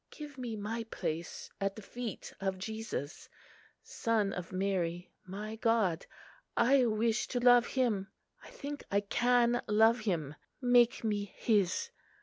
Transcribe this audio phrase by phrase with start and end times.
[0.09, 3.29] Give me my place at the feet of Jesus,
[3.83, 6.07] Son of Mary, my God.
[6.57, 8.07] I wish to love Him.
[8.43, 10.33] I think I can love Him.
[10.59, 11.91] Make me His."